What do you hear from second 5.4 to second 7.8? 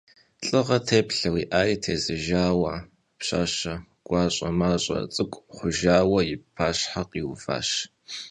хъужауэ и пащхьэ къиуващ.